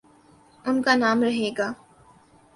ان 0.65 0.81
کانام 0.81 1.23
رہے 1.23 1.49
گا۔ 1.57 1.71